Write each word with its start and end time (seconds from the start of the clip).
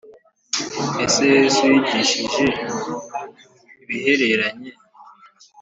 Ese 1.05 1.21
Yesu 1.33 1.59
yigishije 1.71 2.45
ibihereranye 3.83 4.71